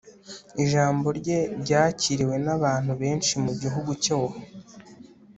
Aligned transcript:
ijambo 0.63 1.07
rye 1.19 1.39
ryakiriwe 1.61 2.35
n'abantu 2.45 2.91
benshi 3.01 3.33
mu 3.43 3.51
gihugu 3.61 3.91
hose 4.09 4.41